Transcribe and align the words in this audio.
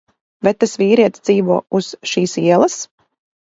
Vai 0.45 0.53
tas 0.61 0.71
vīrietis 0.81 1.23
dzīvo 1.27 1.59
uz 1.81 1.91
šīs 2.13 2.35
ielas? 2.47 2.81